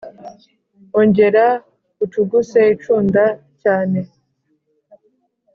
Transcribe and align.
Ongera 0.99 1.45
ucuguse 2.03 2.59
incunda 2.73 3.23
cyane 3.61 3.99